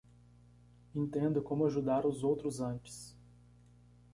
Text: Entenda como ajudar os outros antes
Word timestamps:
Entenda 0.95 1.39
como 1.41 1.63
ajudar 1.67 2.07
os 2.07 2.23
outros 2.23 2.59
antes 2.59 3.15